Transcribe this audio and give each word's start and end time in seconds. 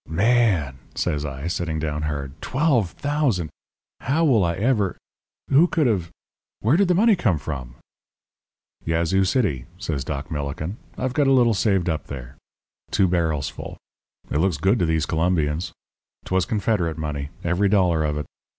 "'Man!' 0.07 0.79
says 0.95 1.25
I, 1.25 1.45
sitting 1.45 1.77
down 1.77 2.01
hard 2.01 2.31
'twelve 2.41 2.89
thousand 2.93 3.51
how 3.99 4.25
will 4.25 4.43
I 4.43 4.55
ever 4.55 4.97
who 5.51 5.67
could 5.67 5.85
have 5.85 6.09
where 6.59 6.75
did 6.75 6.87
the 6.87 6.95
money 6.95 7.15
come 7.15 7.37
from?' 7.37 7.75
"'Yazoo 8.83 9.23
City,' 9.23 9.65
says 9.77 10.03
Doc 10.03 10.31
Millikin: 10.31 10.77
'I've 10.97 11.13
got 11.13 11.27
a 11.27 11.31
little 11.31 11.53
saved 11.53 11.87
up 11.87 12.07
there. 12.07 12.35
Two 12.89 13.07
barrels 13.07 13.47
full. 13.49 13.77
It 14.31 14.39
looks 14.39 14.57
good 14.57 14.79
to 14.79 14.87
these 14.87 15.05
Colombians. 15.05 15.71
'Twas 16.25 16.47
Confederate 16.47 16.97
money, 16.97 17.29
every 17.43 17.69
dollar 17.69 18.03
of 18.03 18.17
it. 18.17 18.25